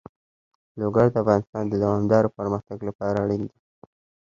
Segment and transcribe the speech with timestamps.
[0.79, 3.59] لوگر د افغانستان د دوامداره پرمختګ لپاره اړین دي.